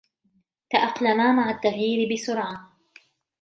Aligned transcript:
تأقلما 0.69 1.31
مع 1.31 1.49
التغيير 1.49 2.13
بسرعة. 2.13 2.73